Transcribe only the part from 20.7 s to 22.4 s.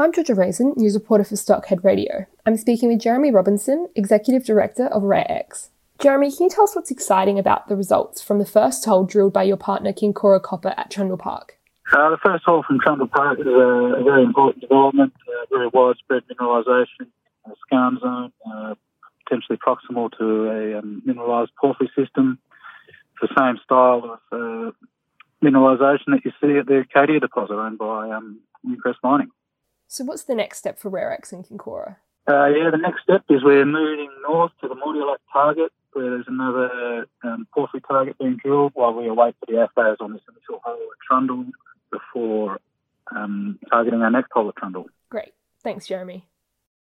um, mineralised porphyry system.